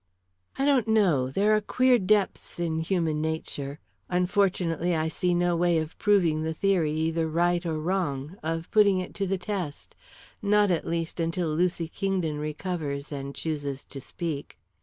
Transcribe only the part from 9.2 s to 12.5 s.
the test; not, at least, until Lucy Kingdon